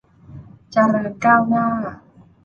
[0.71, 1.67] เจริญก้าวหน้า